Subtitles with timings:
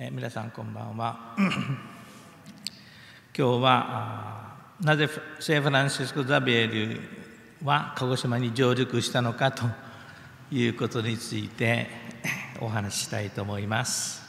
[0.00, 1.34] えー、皆さんこんばんは。
[1.36, 1.58] 今
[3.34, 5.08] 日はなぜ
[5.40, 7.00] 聖フランシスコ・ザビエル
[7.64, 9.64] は鹿児島に上陸したのかと
[10.52, 11.88] いうことについて
[12.62, 14.22] お話ししたいと思います。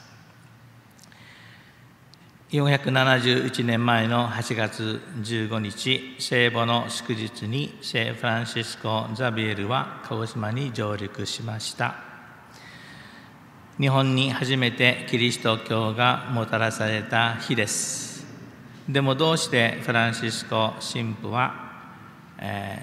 [2.50, 12.09] 471年前の8月15日聖母の祝日に聖フランシスコ・ザビエルは鹿児島に上陸しました。
[13.80, 18.26] 日本に初めてキリスト教がもたらされた日です。
[18.86, 21.54] でもどうしてフランシスコ神父は、
[22.38, 22.78] え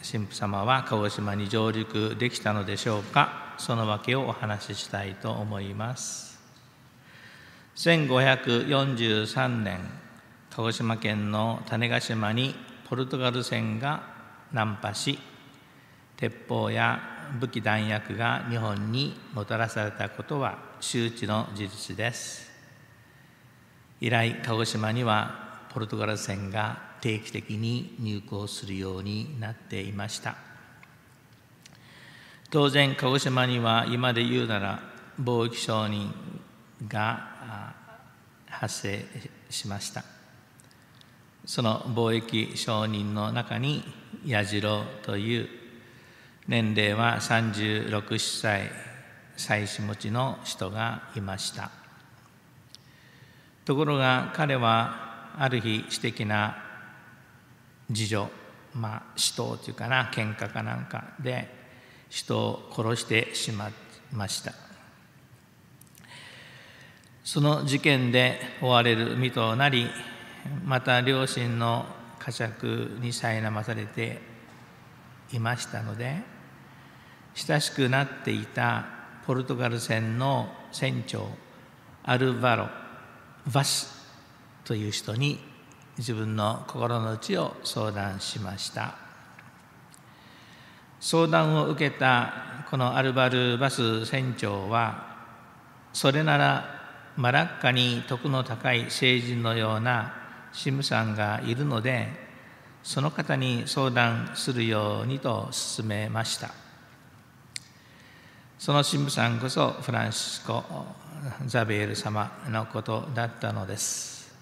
[0.00, 3.54] ー、神父様は鹿児島に上陸できたのでしょうか？
[3.58, 6.40] その訳をお話ししたいと思います。
[7.76, 9.78] 1543年
[10.56, 12.54] 鹿児島県の種子島に
[12.88, 14.02] ポルトガル船が
[14.54, 15.18] 難破し
[16.16, 22.50] 鉄砲や武器弾薬が日本にもたらされたことは周知の事実です。
[24.00, 30.36] 以来鹿児島にはポルトガル船が定期的に入港するようになっていました。
[32.50, 34.82] 当然鹿児島には今で言うなら
[35.20, 36.14] 貿易商人
[36.86, 37.74] が
[38.48, 39.04] 発生
[39.50, 40.04] しました。
[41.46, 43.84] その貿易商人の中に
[44.24, 45.48] 矢次郎という
[46.46, 48.70] 年齢は36歳
[49.36, 51.70] 妻子持ちの人がいました。
[53.64, 56.58] ところが彼はある日私的な
[57.90, 58.30] 事情
[58.74, 61.48] まあ死闘というかな喧嘩かなんかで
[62.10, 63.72] 人を殺してしまい
[64.12, 64.52] ました。
[67.24, 69.88] その事件で追われる身となり
[70.62, 71.86] また両親の
[72.18, 72.66] 呵責
[73.00, 74.20] に苛まされて
[75.32, 76.33] いましたので
[77.34, 78.86] 親しくなっていた
[79.26, 81.26] ポルトガル船の船長
[82.04, 82.68] アルバロ・
[83.52, 83.92] バス
[84.64, 85.38] という人に
[85.98, 89.04] 自分の心の内を相談しました。
[91.00, 95.16] 相談を受けたこのアルバル・バス船長は
[95.92, 96.64] それなら
[97.16, 100.14] マラッカに徳の高い聖人のような
[100.52, 102.08] シムさんがいるので
[102.82, 106.63] その方に相談するようにと勧めました。
[108.58, 110.62] その神父さんこそフランシスコ・
[111.46, 114.32] ザベール様のことだったのです。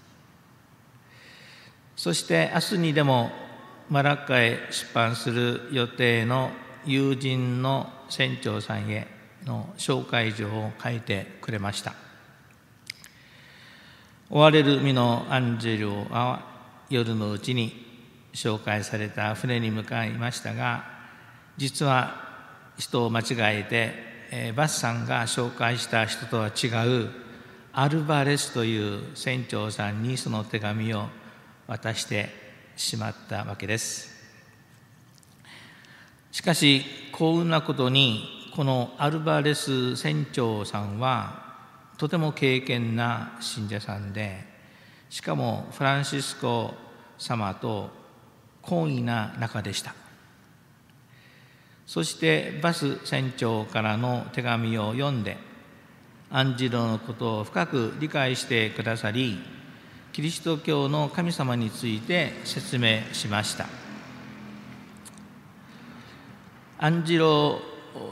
[1.97, 3.31] そして明日にでも
[3.89, 6.51] マラッカへ出版する予定の
[6.85, 9.07] 友人の船長さんへ
[9.45, 11.95] の紹介状を書いてくれました。
[14.31, 16.47] 追われる身のアンジェルは
[16.89, 17.87] 夜のうちに
[18.33, 20.85] 紹介された船に向かいましたが
[21.57, 22.22] 実は
[22.83, 23.25] 人を間違
[23.61, 23.93] えて、
[24.33, 27.11] えー、バスさんが紹介した人とは違う
[27.73, 31.07] アルバレスという船長さんにその手紙を
[31.69, 32.29] 渡して
[32.75, 34.11] しまったわけです。
[36.33, 36.83] しかし
[37.13, 41.55] 幸運なことにこのアルバレス船長さんは
[41.99, 44.45] とても敬虔な信者さんで
[45.09, 46.75] しかもフランシスコ
[47.17, 47.91] 様と
[48.61, 50.02] 懇意な仲でした。
[51.87, 55.37] そしてバス船長からの手紙を読んで
[56.31, 59.39] アンジロのことを深く理解してくださり
[60.13, 63.67] キリスト教の神様について説明しました。
[66.79, 67.61] アンジロ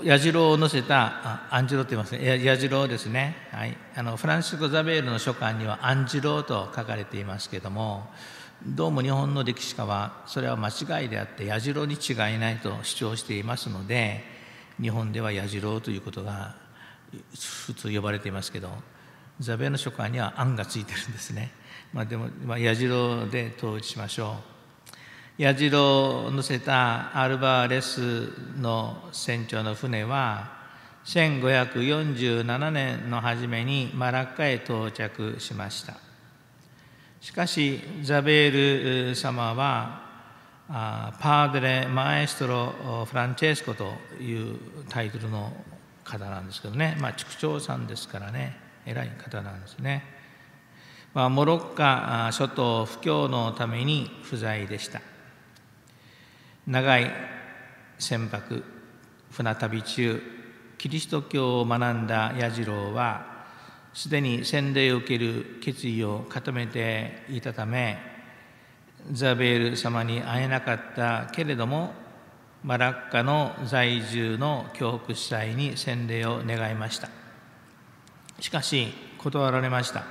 [0.04, 2.44] 矢次郎を載せたアンジロって言いますね。
[2.44, 8.08] 矢次郎ですね、はい、あのフランシスコ・ザベールの書簡にはアンジロと書かれていますけども
[8.66, 14.22] どうも日本の歴史家はそれは間違いであって矢次郎に違いないと主張していますので
[14.78, 16.56] 日本では矢次郎ということが
[17.66, 18.70] 普通呼ばれていますけど
[19.40, 21.50] ザベの書簡には「案」がついてるんですね。
[21.94, 24.36] まあ、でも、まあ、矢次郎で統一しましょ
[25.38, 25.42] う。
[25.42, 30.52] 矢印を乗せたアルバーレスの船長の船は
[31.06, 36.09] 1547年の初めにマラッカへ到着しました
[37.20, 40.08] しかしザベール様は
[41.20, 44.58] パーデレ・マエストロ・フランチェスコという
[44.88, 45.52] タイトルの
[46.02, 48.56] 方なんですけどね、まあ、畜長さんですからね。
[48.86, 50.02] 偉い方なんですね、
[51.12, 55.02] まあ、モロッカ諸島布教のために不在でした。
[56.66, 57.10] 長い
[57.98, 58.64] 船舶
[59.30, 60.22] 船旅中
[60.78, 63.39] キリスト教を学んだ矢次郎は
[63.92, 67.98] すでに洗礼を受ける決意を固めていたため
[69.12, 71.92] ザベール様に会えなかったけれども
[72.62, 77.08] マラッカの在住の教福司祭に洗礼を願いました。
[78.38, 78.88] しかし
[79.18, 80.04] 断られました。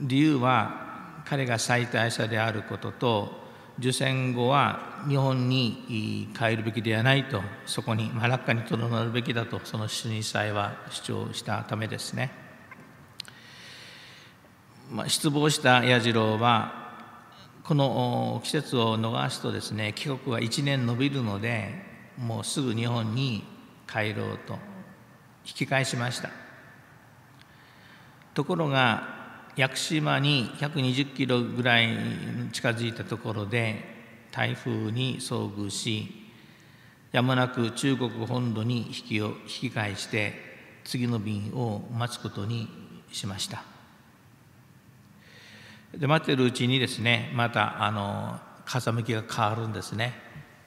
[0.00, 3.47] 理由は彼が最大者であることと
[3.78, 12.32] 受戦後は日本に帰るべきではないとそこにマラッカにとどまるべきだとその主任祭は主張したためですね、
[14.90, 16.88] まあ、失望した矢次郎は
[17.62, 21.72] この季節を逃すとですね帰国は1年延びるので
[22.18, 23.44] もうすぐ日本に
[23.86, 24.54] 帰ろうと
[25.46, 26.30] 引き返しました。
[28.34, 29.17] ところが
[29.58, 31.88] 屋久島に120キロぐらい
[32.52, 33.82] 近づいたところで
[34.30, 36.06] 台風に遭遇し
[37.10, 40.34] やむなく中国本土に引きを引き返して
[40.84, 42.68] 次の便を待つことに
[43.10, 43.64] しました。
[45.92, 50.12] で待ってるうちにですねまたあの風向きが変わるんですね、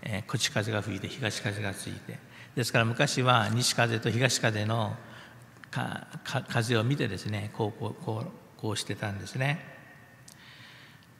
[0.01, 2.19] えー、口風が吹いて東風がついて。
[2.57, 4.97] ですから昔は西風と東風の
[5.69, 6.07] か
[6.49, 9.60] 風を見てですねこうこうこうこうしてたんですね。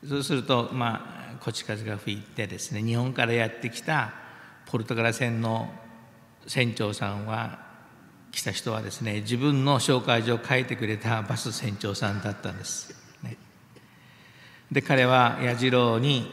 [0.08, 4.14] そうするとまあこち風が吹いてですね日本からやってきた
[4.66, 5.70] ポルトガル船の
[6.48, 7.60] 船長さんは
[8.32, 13.38] 来た人はですね自分の紹介状を書いてくれたバス船長さんだったんです、ね、
[14.72, 16.32] で彼は矢次郎に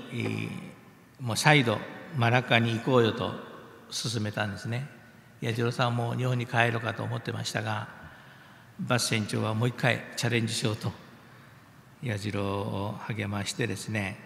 [1.21, 1.79] もう再度
[2.17, 3.33] マラカに行こうよと
[3.91, 4.89] 勧めたんですね。
[5.41, 7.98] 矢次郎さんも日本に帰ろうかと思ってましたが
[8.81, 10.93] バス船長はもう一回チャレンジしようと
[12.03, 14.17] 矢次郎を励ましてですね。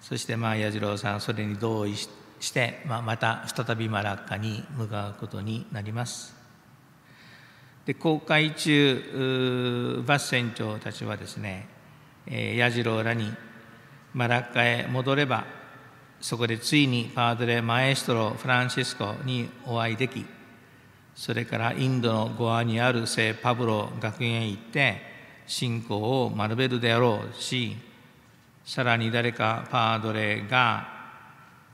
[0.00, 2.08] そしてまあ矢次郎さんそれに同意し
[2.52, 6.34] て、まあ、また再びマラッカに向かうことになります。
[7.86, 11.68] で航海中バス船長たちはですね
[12.26, 13.32] 矢次郎らに
[14.12, 15.44] マラッカへ戻れば
[16.20, 20.24] そこでついにパードレ・マエストロ・フランシスコにお会いでき
[21.14, 25.00] それからインドのゴアにある聖パブロ学園へ行って
[25.46, 27.76] 信仰を学べるであろうし
[28.64, 30.88] さらに誰かパードレが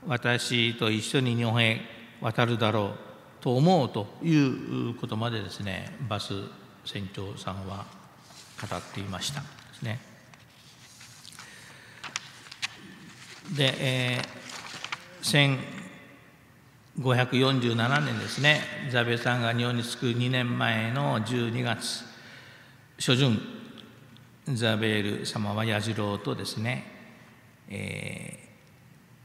[0.05, 1.81] 私と一緒に日本へ
[2.21, 2.95] 渡るだろ
[3.39, 6.33] うと思うということまでですねバス
[6.85, 7.85] 船長さんは
[8.69, 9.99] 語っていましたですね。
[13.55, 15.25] で、えー、
[16.99, 18.61] 547年ですね。
[18.91, 22.03] ザベさんが日本に着く2年前の12月。
[22.97, 23.39] 初旬
[24.53, 26.83] ザベール様は矢次郎とですね、
[27.69, 28.39] え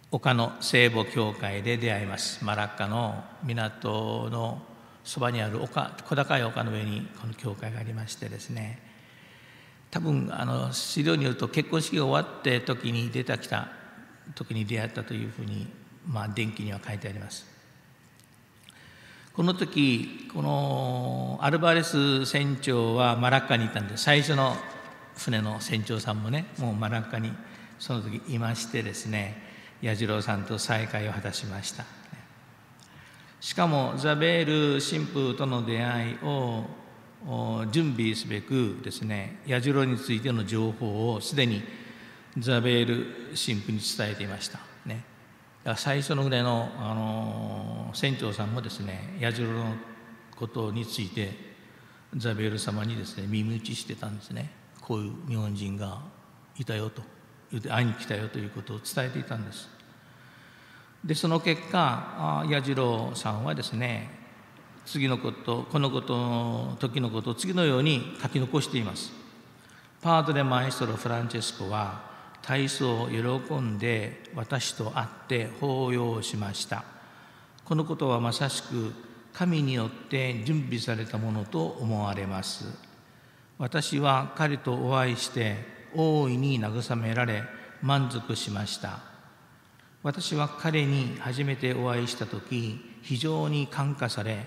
[0.04, 2.44] ー、丘の聖母教会で出会います。
[2.44, 4.62] マラッカの港の
[5.02, 8.78] そばにある丘小高い丘の上にこの教会がありましてですね。
[9.90, 13.68] 多分あの資料によると結婚式が終わって時に出てきた
[14.36, 15.66] 時に出会ったというふうに
[16.06, 17.55] まあ電気には書いてあります。
[19.36, 24.56] この時このアルバレス船長はマラッカにいたんで最初の
[25.14, 27.30] 船の船長さんもねもうマラッカに
[27.78, 29.42] その時いましてですね
[29.82, 31.84] 矢次郎さんと再会を果たしました。
[33.38, 36.64] しかもザベール神父との出会いを
[37.70, 41.62] 準備すべくですね矢次郎についての情報をすでに
[42.38, 43.06] ザベール
[43.36, 44.60] 神父に伝えていました。
[44.86, 45.04] ね。
[45.76, 47.55] 最初のぐらいの、あの
[47.96, 49.75] 船長さんもですね矢印の
[50.37, 51.32] ことについて
[52.14, 54.50] ザベール様にですね耳打ちしてたんですね。
[54.82, 56.02] こういう日本人が
[56.59, 57.00] いたよと
[57.50, 59.70] 言って会いに来たよということを伝えていたんです。
[61.02, 64.11] でその結果矢次郎さんはですね
[64.85, 69.11] 次のことこのことの時のことを次のように書き残しています。
[70.02, 72.02] パートレマエストロ・フランチェスコは
[72.42, 76.95] 体操を喜んで私と会って抱擁しました。
[77.66, 78.92] このことはまさしく
[79.32, 82.64] 神によって準備されたものと思われます。
[83.58, 85.56] 私は彼とお会いして
[85.92, 87.42] 大いに慰められ
[87.82, 89.00] 満足しました。
[90.04, 94.46] 私は彼に初めてお会いした時非常に感化され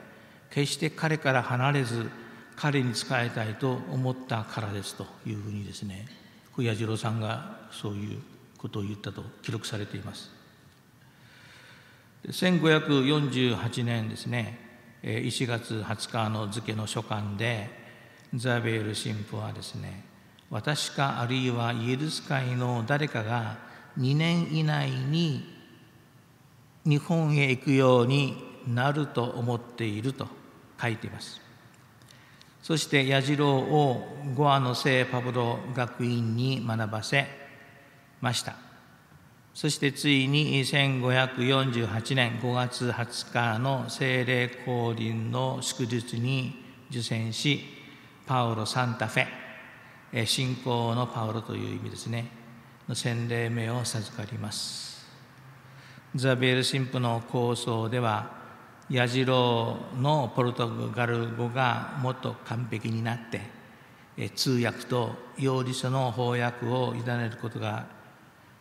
[0.49, 2.09] 決して彼から離れず
[2.55, 6.07] 彼に仕えたいと思ったからですというふうにですね
[6.57, 8.19] 矢次郎さんがそういう
[8.57, 10.38] ことを言ったと記録されています。
[12.27, 14.59] 1548年ですね
[15.03, 17.69] 1月20日の付の書簡で
[18.35, 20.03] ザベール神父はですね
[20.49, 23.57] 私かあるいはイエルス会の誰かが
[23.97, 25.59] 2年以内に
[26.85, 28.35] 日本へ行くように
[28.67, 30.27] なると思っていると
[30.81, 31.41] 書いています。
[32.61, 37.25] そして矢次郎をゴアの聖パブロ学院に学ばせ
[38.21, 38.68] ました。
[39.53, 47.61] そしてついに1548年5月20日の聖霊降臨の祝日に受選し
[48.25, 52.31] パウロ・サンタフェ信仰のパウロという意味ですね。
[52.87, 55.05] の洗礼名を授かります。
[56.15, 58.31] ザビエル神父の構想では
[58.89, 67.98] 矢次郎のポルトガル語がもっと完璧になって通訳と用理書の翻訳を委ねることが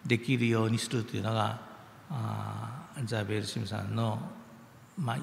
[0.08, 1.60] できるようにするというのが
[2.10, 4.18] あザビエル神父さんの、
[4.96, 5.18] まあ、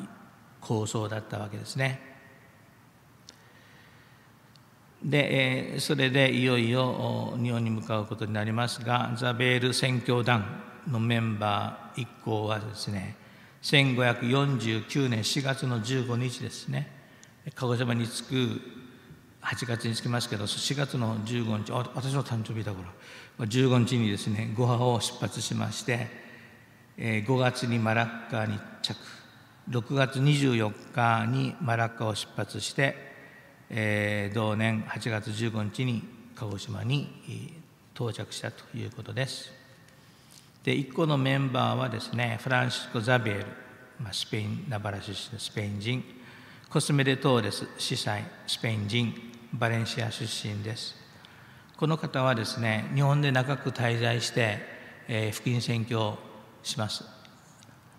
[0.62, 2.00] 構想だったわけですね。
[5.04, 13.16] で、それでいよいよ日本に向かうことになりますが、ザベール宣教団のメンバー一行はですね、
[13.62, 16.92] 1549年4月の15日ですね、
[17.56, 18.62] 鹿児島に着く、
[19.46, 22.80] 8月に着きますけど、4月の15日、私の誕生日だか
[23.40, 26.08] ら、15日にですね、ゴハを出発しまして、
[26.98, 28.98] 5月にマラッカに着、
[29.70, 32.96] 6月24日にマラッカを出発して、
[33.70, 36.04] えー、同年8月15日に
[36.36, 37.54] 鹿児島に
[37.94, 39.52] 到着したということです。
[40.64, 43.46] で、一個のメンバーはですね、フランシスコ・ザビエル、
[44.02, 46.04] まあ、スペイン、ナバラ出身のスペイン人、
[46.68, 50.96] コスメデ・トーレス、司祭、スペイン人、バレンシア出身です。
[51.78, 54.60] この方はですね、日本で長く滞在して、
[55.08, 56.18] えー、福音宣教
[56.64, 57.04] します。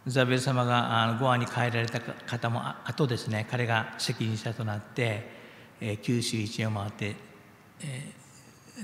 [0.07, 5.29] ザベル様があのゴアに帰られた方もあとですね、彼が責任者となって、
[5.81, 7.17] えー、九州一を回って、
[7.83, 8.13] え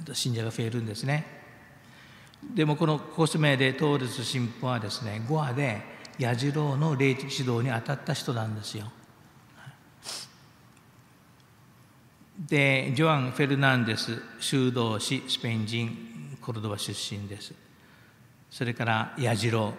[0.04, 1.24] ー、信者が増えるんですね。
[2.54, 5.80] でもこのコスメでトーレス神父はですね、ゴアで
[6.18, 8.90] 矢次郎の霊的指導に当たった人なんですよ。
[12.48, 17.54] で、ジョアン・フェルナンデス、修道士、スペイン人、コルドバ出身です。
[18.50, 19.72] それから矢次郎、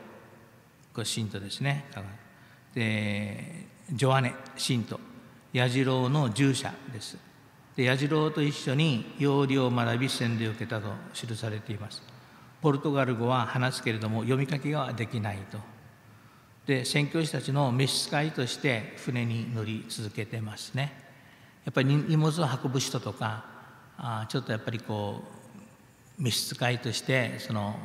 [0.94, 1.86] これ信徒ですね。
[2.74, 5.00] で、ジョアネ、信徒。
[5.52, 7.18] 矢次郎の従者です。
[7.76, 12.02] で矢次郎と一緒に要領を学び洗礼を受けたと記されています。
[12.62, 15.58] ポルトガル語は話すけれども読み書きができないと。
[16.66, 21.13] で宣教師たちの召使いとして船に乗り続けてますね。
[21.66, 23.46] やっぱり荷物を運ぶ人とか
[23.98, 25.24] あちょっとやっぱりこ
[26.20, 27.76] う召使いとしてその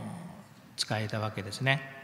[0.76, 1.96] 使えたわけですね。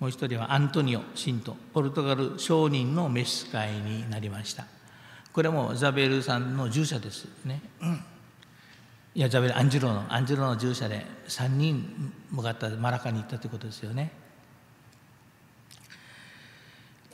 [0.00, 4.66] もう一人はアントニオ・信徒ポルトガル商人の召使いになりました。
[5.32, 8.04] これもザベルさんの従者ですね、うん、
[9.14, 14.12] いやザベルアンジュロのアンジュロの従者で3人向かったマラカに行ったということですよね。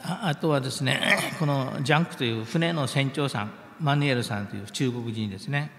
[0.02, 3.50] ああとはですね このジャンクという船の船長さん
[3.80, 5.70] マヌエルさんという中国人ですね。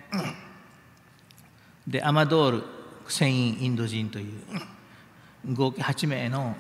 [1.88, 2.64] でアマドール
[3.08, 4.44] 船員インド人という
[5.54, 6.56] 合計8名の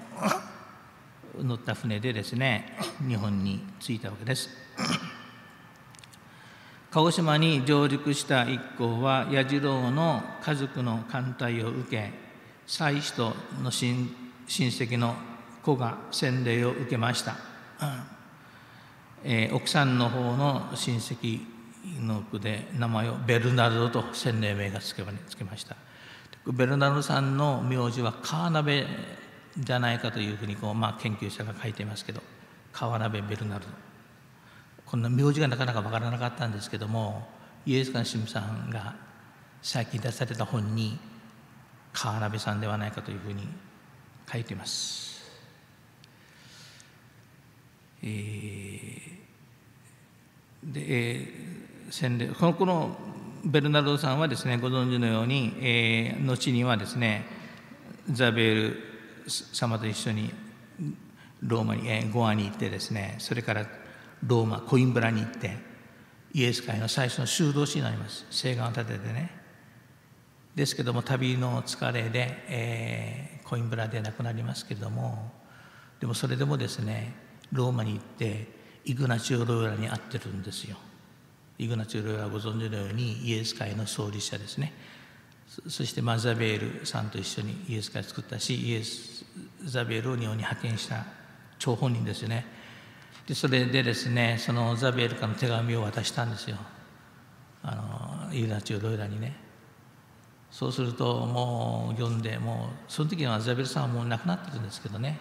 [1.37, 2.75] 乗った船でですね
[3.07, 4.49] 日本に着いたわけです。
[6.91, 12.11] 鹿児島に上陸した一行は矢次郎の家族の艦隊を受け
[12.65, 14.09] 妻子との親
[14.47, 15.15] 戚の
[15.61, 17.35] 子が洗礼を受けました、
[19.24, 21.41] えー、奥さんの方の親戚
[22.01, 25.75] の句で名前をベルナルドと洗礼名がつけました。
[26.45, 28.86] ベルナルドさんの名字は川鍋
[29.57, 32.21] じゃないかというふうにこう、まあ、研究者が書いてますけど
[32.71, 33.71] 川鍋ベルナルド。
[34.86, 37.27] こんな名字がなかなか分からなかったんですけども
[37.65, 38.95] イエスカン・シムさんが
[39.62, 40.98] 最近出された本に
[41.93, 43.48] 川鍋さんではないかというふうに
[44.31, 45.18] 書いてます。
[48.03, 52.97] えー、で、えー、洗礼このこの
[53.45, 57.25] ベルナルドさんはですねご存知のように、えー、後にはですね
[58.11, 58.83] ザベール
[59.53, 60.33] 様と一緒に
[61.41, 63.65] ローマに、えー、ゴアに行ってですねそれから
[64.25, 65.57] ローマコインブラに行って
[66.33, 68.25] イエス会の最初の修道士になります。
[68.29, 69.31] 聖願を立ててね。
[70.55, 75.31] ですけども旅の疲れで、えー、コインブラで亡くなりますけれども
[75.99, 77.13] でもそれでもですね
[77.51, 78.47] ローマに行って
[78.85, 80.77] イグナチオ・ローラに会ってるんですよ。
[81.57, 84.73] イグナチオ・ロイはご存知のようにイエス会の創立者ですね。
[85.67, 89.25] そしてマザベールさんと一緒にイエス会を作ったしイエス
[89.65, 91.05] ザベールを日本に派遣した
[91.57, 92.45] 張本人ですよね。
[93.27, 96.57] でそれでですねそのザベールからの手紙を渡したんですよ。
[97.61, 99.35] あのイグナチオ・ロイラにね。
[100.51, 105.19] そうするともう読んでもうその時はザベールさんはもう亡くなってるんですけどね。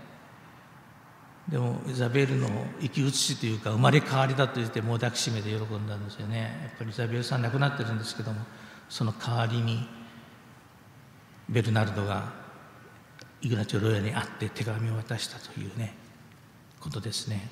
[1.50, 2.48] でもイザベールの
[2.80, 6.60] 生き写しというか生まれ変わりだと言ってもう抱きしめて喜んだんですよね。
[6.62, 8.42] やっぱりイザベールさん亡くなってるんですけども
[8.90, 9.88] その代わりに
[11.48, 12.30] ベルナルドが
[13.40, 15.94] イグナチョ・ロヤに会って手紙を渡したというね
[16.80, 17.48] ことですね。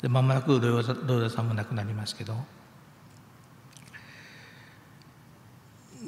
[0.00, 0.94] でまもなくロヨダ
[1.28, 2.34] さんも亡くなりますけど。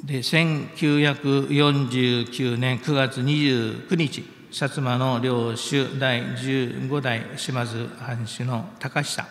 [0.03, 4.34] で1949年9月29日。
[4.55, 9.27] 薩摩の領主第15代島津藩主の高久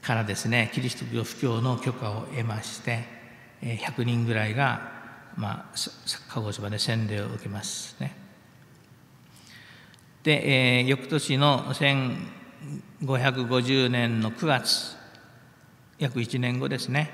[0.00, 3.02] からですねキリスト教布教の許可を得まして
[3.60, 4.92] 100人ぐらいが、
[5.36, 5.76] まあ、
[6.28, 8.14] 鹿児島で洗礼を受けますね。
[10.22, 11.74] で、えー、翌年の
[13.02, 14.96] 1550年の9月
[15.98, 17.10] 約1年後ですね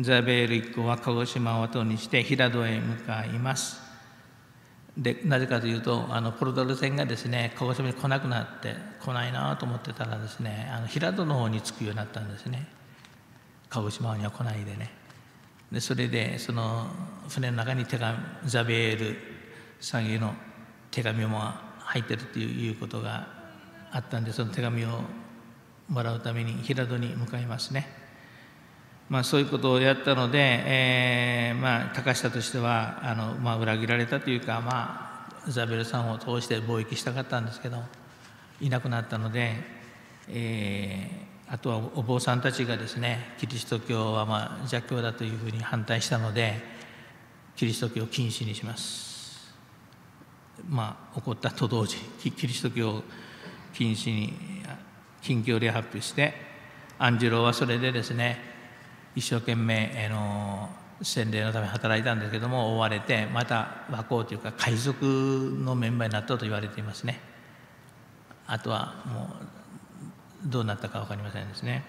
[0.00, 3.91] ザベール一行は鹿児島を後にして平戸へ向かいます
[4.96, 12.66] でなぜかというとあのポルトガル船がですね鹿児島に来なくなって来ないなと思ってたらですねあの平戸の方に着くようになったんですね
[13.70, 14.90] 鹿児島には来ないでね
[15.72, 16.86] でそれでその
[17.28, 19.16] 船の中に手紙ザベール
[19.80, 20.34] さんへの
[20.90, 21.40] 手紙も
[21.78, 23.26] 入ってるということが
[23.90, 25.00] あったんでその手紙を
[25.88, 28.01] もらうために平戸に向かいますね。
[29.12, 37.76] まあ、そういうことをやったので、えー、まあ、高下としてはあの、まあ、裏切られたというか、まあ、ザベルさんを通して貿易したかったんですけど
[38.62, 39.52] いなくなったので、
[40.30, 46.54] えー、あとはお坊さんたちがですねキリスト教はまあ邪教だというふうに反対したので
[47.54, 49.52] キリスト教を禁止にします。
[50.70, 53.02] まあ、起こったと同時キリスト教
[53.74, 54.32] 禁止に
[55.20, 56.32] 近況で発表して
[56.98, 58.51] アンジロはそれでですね
[59.14, 60.70] 一生懸命、あの
[61.02, 65.04] 洗礼のため働いたんですけども追われてまた和光というか海賊
[65.64, 67.20] のメンバーになったと言われていますね。
[68.46, 69.34] あとはも
[70.46, 71.84] うどうなったか分かりませんですね。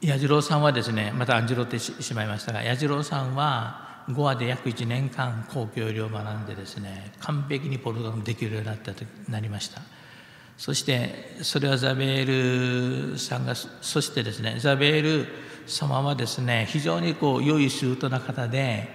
[0.00, 9.82] 矢次郎さんはですねまた案じろってしまいましたが矢次郎さんはゴアで約1年間公共医療を学んでですね完璧にポルトガルできるようになったとなりました。
[10.60, 15.26] そしてそれはザベールさんがそしてですねザベール
[15.66, 18.86] 様はですね非常にこう良い周到な方で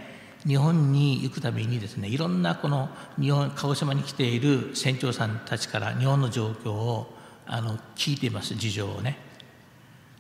[0.46, 2.90] 日本に行くためにですねいろんなこの
[3.20, 7.12] 日本鹿児島に来ている船長さんたちから日本の状況を
[7.48, 9.18] あの聞いています事情をね。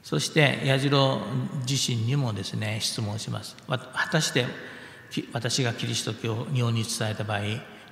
[0.01, 1.19] そして矢次郎
[1.69, 3.55] 自身にもですね質問します。
[3.67, 3.77] 果
[4.11, 4.47] たして
[5.31, 7.41] 私がキリスト教を日本に伝えた場合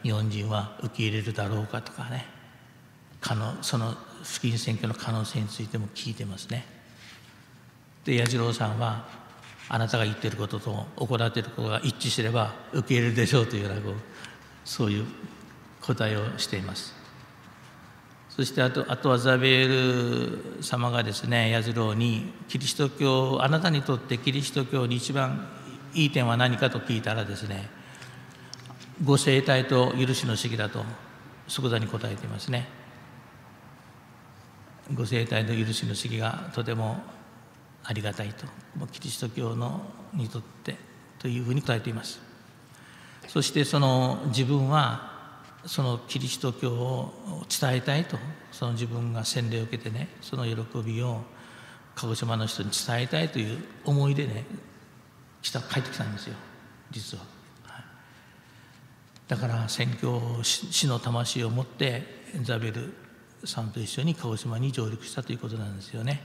[0.01, 2.34] 日本人は受け入れるだろうかとかね。
[3.23, 6.65] 可能その不金選挙の可能性についても聞いてますね。
[8.03, 9.07] で矢次郎さんは
[9.69, 13.81] あなたが言ってることと行っていることが一致すれば受け入れるでしょうというような
[14.65, 15.05] そういう
[15.81, 16.93] 答えをしています。
[18.29, 25.47] そしてあとあとはザベール様がですね矢次郎にキリスト教あなたにとってキリスト教に一番
[25.93, 27.69] いい点は何かと聞いたらですね
[29.03, 30.83] ご生体と許しの式だと
[31.47, 32.83] 即座に答えていますね。
[34.93, 37.02] ご生体の許しの式がとても
[37.84, 38.46] ありがたいと
[38.91, 39.82] キリスト教の
[40.13, 40.76] にとって
[41.19, 42.19] というふうに答えています。
[43.28, 45.13] そしてその自分は
[45.65, 48.17] そのキリスト教を伝えたいと
[48.52, 51.22] その自分が洗礼を受けてねその喜びを
[51.96, 54.46] 鹿児島の人に伝えたいという思いでね
[55.41, 56.36] 帰ってきたんですよ
[56.91, 57.24] 実は、
[57.65, 57.84] はい、
[59.28, 62.04] だから宣教師の魂を持って
[62.41, 62.93] ザベル
[63.45, 66.21] さんと一緒に鹿児島に上陸したということなんですよね。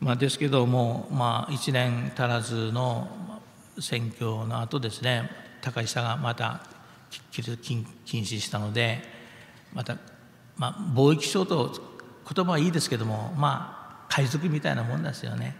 [0.00, 3.08] まあ、ですけども、まあ、1年足らずの
[3.78, 6.62] 選挙の後ですね高久がまた
[7.62, 9.02] 禁止したので
[9.74, 9.98] また、
[10.56, 11.70] まあ、貿易商と
[12.34, 15.54] 言葉はいいですけどもまあ海賊みたいなもんですよね。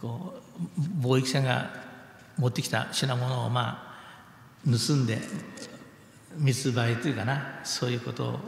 [0.00, 0.34] こ
[1.00, 1.70] う貿易船が
[2.36, 3.94] 持ってきた品物をま
[4.66, 5.18] あ盗んで
[6.36, 8.38] 密売というかなそういうことを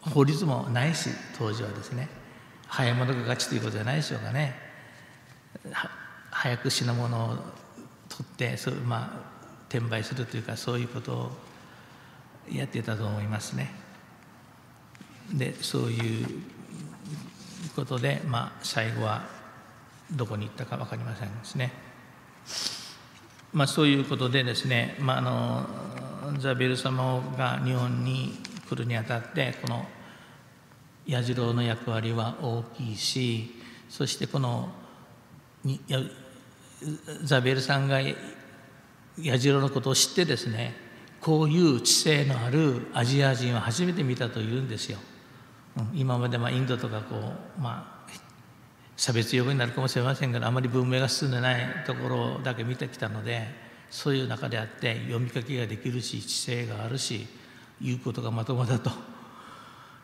[0.00, 2.08] 法律もないし当時はですね
[2.66, 4.54] 早い者が勝ちということじゃないでしょうかね
[6.30, 7.36] 早く品物を
[8.08, 9.20] 取ってそう、まあ、
[9.68, 11.30] 転売するというかそういうことを
[12.50, 13.70] やってたと思いますね。
[15.34, 16.26] でそういう
[17.74, 19.24] ことで、まあ、最後は
[20.12, 21.72] どこに行ったか分かりませんですね。
[23.52, 28.34] まあ、そういうことでですね、まあ、あのザベル様が日本に
[28.68, 29.86] 来るにあたってこの
[31.06, 33.54] 矢次郎の役割は大きいし
[33.88, 34.68] そしてこの
[37.24, 40.74] ザベルさんが矢次郎のことを知ってですね
[41.20, 44.98] こういう知性のあるアジア人は初めて見たというんですよ。
[45.92, 47.16] 今までまあインドとかこ
[47.58, 48.10] う、まあ、
[48.96, 53.66] 差別用語になるかもしれませんがあまり文明が進んでないところだけ見てきたので。
[53.90, 57.26] そういう中であって読み書きができるし知性があるし
[57.80, 58.90] 言うことがまともだと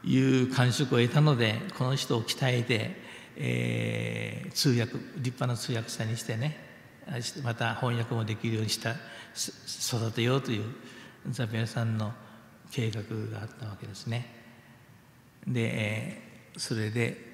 [0.05, 2.97] いう感触を得たのでこの人を鍛えて、
[3.37, 6.71] えー、通訳立派な通訳者にしてね
[7.43, 8.95] また翻訳もできるようにした
[9.35, 10.65] 育てようという
[11.31, 12.13] ザビエルさんの
[12.71, 13.03] 計画
[13.33, 14.27] があったわけですね。
[15.47, 16.23] で
[16.57, 17.32] それで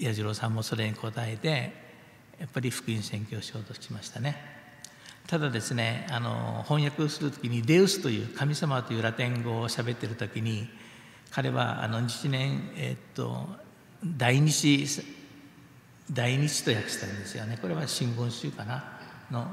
[0.00, 1.72] 彌次郎さんもそれに応えて
[2.40, 4.58] やっぱり福音宣教しようとしましたね。
[5.26, 10.68] ただですねあの翻訳する時に「デウス」という神様というラテン語を喋ってる時に
[11.30, 13.46] 彼はあの日年、えっと
[14.04, 15.04] 大日
[16.10, 17.58] 大日と訳したんですよね。
[17.60, 18.82] これは真言宗かな？
[19.30, 19.46] の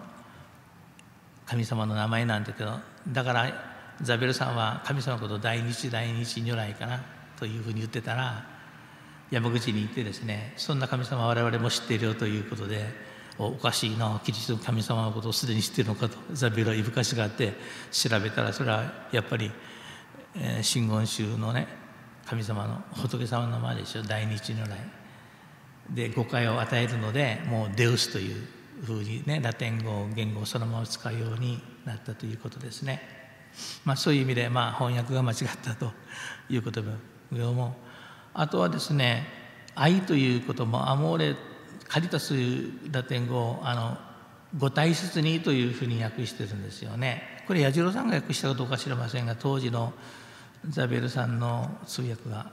[1.46, 2.80] 神様の名前なんだけど
[3.10, 7.04] だからザベルさんは神様のことを大日大日如来かな？
[7.38, 8.57] というふうに言ってたら
[9.30, 12.86] 山口に行ってですねそんな神様我々も知っているよということで
[13.40, 17.54] おかしいなキリストの神様のことをすでに知っているのかとザビエルはいぶかしがあって
[17.92, 19.52] 調べたらそれはやっぱり、
[20.36, 21.68] えー、真言宗のね
[22.26, 24.78] 神様の仏様の前でしょ大日如来
[25.92, 28.36] で誤解を与えるのでもうデウスという
[28.84, 33.02] ふうにねラテン語言語をそのまま使うようになったということですね。
[33.86, 35.92] まあ、そういう意味で、まあ、翻訳が間違ったと
[36.50, 37.76] いうことも
[38.38, 39.28] あとはですね
[39.76, 41.36] 愛ということもアモーレ
[41.88, 42.34] カリタス
[42.92, 43.98] ラテン語あの
[44.58, 47.44] ご大切にというふうに訳してるんですよね。
[47.48, 49.94] これ彌次郎さんが訳したかどうか知りませんが当時の
[50.70, 52.52] ザベルさんの通訳が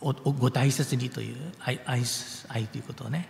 [0.00, 2.02] ご大切にという愛愛
[2.48, 3.28] 愛ということをね。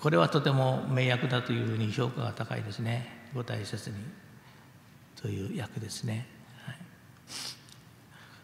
[0.00, 3.28] これはとても名訳だというふうに評価が高いですね。
[3.34, 3.96] ご大切に
[5.20, 6.26] という訳ですね、
[6.66, 6.76] はい、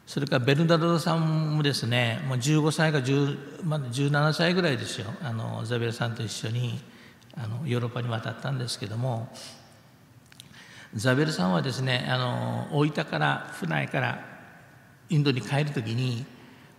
[0.09, 5.13] それからベルナルドさんもですねもう15歳か10まだ17歳ぐらいですよ。
[5.23, 6.81] あのザベルさんと一緒に
[7.37, 9.29] あのヨーロッパに渡ったんですけども。
[10.95, 14.25] ザベルさんはですねあの大分から船から
[15.11, 16.25] インドに帰る時に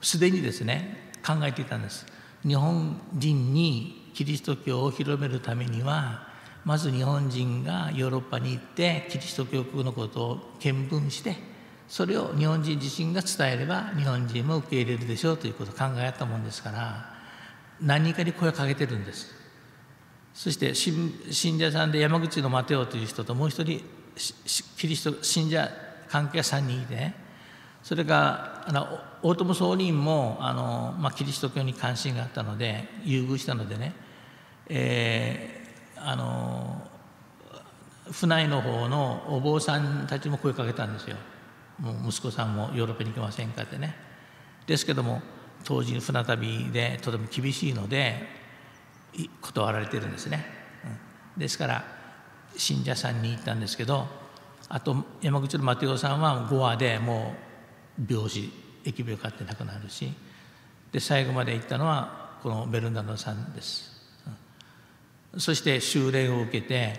[0.02, 2.08] すでにですね考えていたんです。
[2.44, 6.28] 日本人にキリスト教を広めるためには
[6.66, 11.49] まず日本人がヨーロッパに行ってキリスト教国のことを見聞して
[11.90, 17.14] それを日本人自身が伝えれば日本人も受け入れるでしょうということを考えたもんですから
[17.82, 19.34] 何人かに声をかけてるんです。
[20.34, 23.82] そして信者さんで山口のマテオという人ともう一人
[24.78, 25.70] キリスト信者
[26.08, 27.16] 関係3人いてね
[27.84, 33.94] それがあの大友総理もあの、まあ、キリスト教に関心があったので優遇したのでね、
[34.68, 36.88] えー、あの
[38.12, 41.18] 船井の方のお坊さんたちも声をかけたんですよ。
[41.80, 43.96] もう息子さんもヨーロッパに行きませんかってね。
[44.66, 45.22] ですけども
[45.64, 48.28] 当時船旅でとても厳しいので
[49.42, 50.46] 断られてるんですね、
[51.36, 51.84] うん、ですから
[52.56, 54.08] 信者さんに行ったんですけど
[54.70, 57.34] あと山口のマテオさんは5話でも
[58.00, 58.52] う病死
[58.84, 60.14] 疫病かって亡くなるし
[60.92, 63.92] で最後まで行ったのはこのベルナドさんです、
[65.38, 66.94] そして修練を受けて、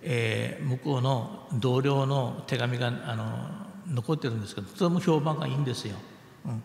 [0.00, 5.96] えー、向こうの同僚の手紙があの残ってるんですけどとても評判がいいんですよ、
[6.46, 6.62] うん、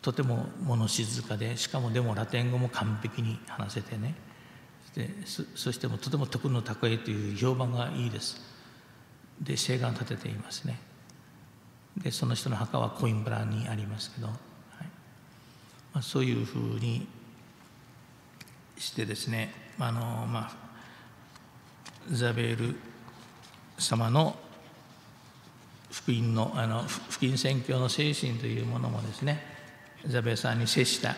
[0.00, 4.14] とても物静かでしかもでもラテン語も完璧に話せてね。
[4.94, 8.40] でそしてもとても徳の高いという評判がいいです。
[9.40, 10.78] で誓願立てていますね。
[11.96, 14.36] でその人の墓はコインブラにありますけど、はい。
[15.94, 17.06] まあ、そういうふうに
[18.76, 20.52] してですねあの、まあ、
[22.10, 22.76] ザベール
[23.78, 24.36] 様の
[26.02, 29.40] 福音のあの福音宣教の精神というものもですね
[30.06, 31.14] ザベールさんに接した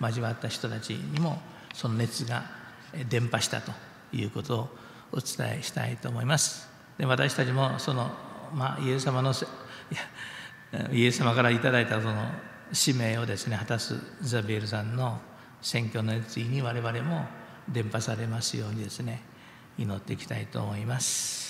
[0.00, 1.38] 交わった人たちにも
[1.74, 2.44] その熱が
[3.08, 3.72] 伝播したと
[4.12, 4.68] いうことを
[5.12, 6.68] お伝えしたいと思います。
[6.98, 8.10] で私たちもその、
[8.54, 9.32] まあ、イエス様の
[10.92, 12.30] イエス様からいただいたその
[12.72, 15.20] 使命をですね果たすザビエルさんの
[15.62, 17.26] 選挙の熱意に我々も
[17.68, 19.22] 伝播されますようにですね
[19.78, 21.45] 祈っていきたいと思います。